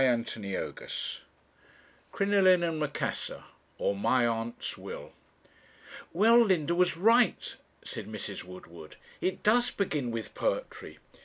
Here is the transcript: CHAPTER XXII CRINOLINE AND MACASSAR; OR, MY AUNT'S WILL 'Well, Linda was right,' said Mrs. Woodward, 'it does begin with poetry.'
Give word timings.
CHAPTER 0.03 0.39
XXII 0.41 0.87
CRINOLINE 2.11 2.63
AND 2.63 2.79
MACASSAR; 2.79 3.43
OR, 3.77 3.95
MY 3.95 4.25
AUNT'S 4.25 4.75
WILL 4.75 5.13
'Well, 6.11 6.39
Linda 6.39 6.73
was 6.73 6.97
right,' 6.97 7.55
said 7.83 8.07
Mrs. 8.07 8.43
Woodward, 8.43 8.95
'it 9.21 9.43
does 9.43 9.69
begin 9.69 10.09
with 10.09 10.33
poetry.' 10.33 10.97